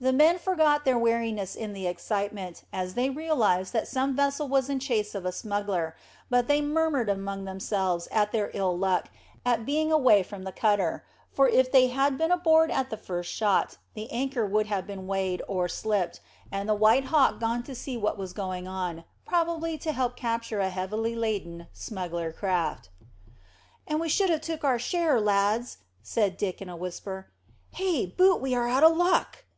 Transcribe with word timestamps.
The 0.00 0.12
men 0.12 0.38
forgot 0.38 0.84
their 0.84 0.96
weariness 0.96 1.56
in 1.56 1.72
the 1.72 1.88
excitement, 1.88 2.62
as 2.72 2.94
they 2.94 3.10
realised 3.10 3.72
that 3.72 3.88
some 3.88 4.14
vessel 4.14 4.46
was 4.46 4.70
in 4.70 4.78
chase 4.78 5.12
of 5.12 5.26
a 5.26 5.32
smuggler, 5.32 5.96
but 6.30 6.46
they 6.46 6.60
murmured 6.62 7.08
among 7.08 7.46
themselves 7.46 8.06
at 8.12 8.30
their 8.30 8.52
ill 8.54 8.78
luck 8.78 9.08
at 9.44 9.66
being 9.66 9.90
away 9.90 10.22
from 10.22 10.44
the 10.44 10.52
cutter; 10.52 11.04
for 11.32 11.48
if 11.48 11.72
they 11.72 11.88
had 11.88 12.16
been 12.16 12.30
aboard 12.30 12.70
at 12.70 12.90
the 12.90 12.96
first 12.96 13.28
shot, 13.32 13.78
the 13.94 14.08
anchor 14.12 14.46
would 14.46 14.68
have 14.68 14.86
been 14.86 15.08
weighed 15.08 15.42
or 15.48 15.66
slipped, 15.66 16.20
and 16.52 16.68
the 16.68 16.76
White 16.76 17.06
Hawk 17.06 17.40
gone 17.40 17.64
to 17.64 17.74
see 17.74 17.96
what 17.96 18.16
was 18.16 18.32
going 18.32 18.68
on, 18.68 19.02
probably 19.26 19.76
to 19.78 19.90
help 19.90 20.14
capture 20.14 20.60
a 20.60 20.70
heavily 20.70 21.16
laden 21.16 21.66
smuggler 21.72 22.30
craft. 22.30 22.88
"And 23.84 23.98
we 23.98 24.08
should 24.08 24.30
have 24.30 24.42
took 24.42 24.62
our 24.62 24.78
share, 24.78 25.20
lads," 25.20 25.78
said 26.04 26.36
Dick 26.36 26.62
in 26.62 26.68
a 26.68 26.76
whisper. 26.76 27.32
"Hey, 27.72 28.06
boot 28.06 28.40
we 28.40 28.54
are 28.54 28.68
out 28.68 28.84
o' 28.84 28.92
luck." 28.92 29.38